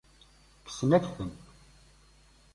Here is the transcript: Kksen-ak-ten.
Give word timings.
Kksen-ak-ten. 0.65 1.31